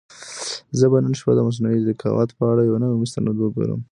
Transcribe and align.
زه 0.79 0.85
به 0.91 0.97
نن 1.03 1.13
شپه 1.19 1.31
د 1.35 1.39
مصنوعي 1.47 1.79
ذکاوت 1.87 2.29
په 2.37 2.43
اړه 2.51 2.61
یو 2.63 2.77
نوی 2.83 2.97
مستند 3.03 3.35
وګورم. 3.39 3.81